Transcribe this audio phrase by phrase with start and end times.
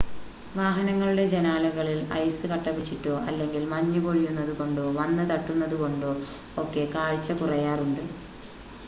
[0.55, 6.11] വാഹനങ്ങളുടെ ജനാലകളിൽ ഐസ് കട്ടപിടിച്ചിട്ടോ അല്ലെങ്കിൽ മഞ്ഞ് പൊഴിയുന്നതുകൊണ്ടോ വന്ന് തട്ടുന്നതുകൊണ്ടോ
[6.57, 8.03] ഒക്കെ കാഴ്ച കുറയാറുണ്ട്